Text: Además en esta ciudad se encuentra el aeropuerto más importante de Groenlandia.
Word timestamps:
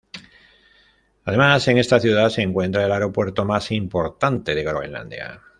Además 1.25 1.67
en 1.67 1.77
esta 1.77 1.99
ciudad 1.99 2.29
se 2.29 2.41
encuentra 2.41 2.83
el 2.83 2.91
aeropuerto 2.91 3.45
más 3.45 3.69
importante 3.71 4.55
de 4.55 4.63
Groenlandia. 4.63 5.41